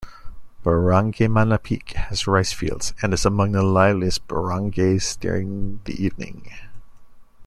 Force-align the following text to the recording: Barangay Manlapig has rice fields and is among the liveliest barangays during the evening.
Barangay 0.63 1.27
Manlapig 1.27 1.93
has 1.93 2.25
rice 2.25 2.51
fields 2.51 2.95
and 3.03 3.13
is 3.13 3.23
among 3.23 3.51
the 3.51 3.61
liveliest 3.61 4.27
barangays 4.27 5.15
during 5.19 5.79
the 5.83 5.93
evening. 6.03 6.49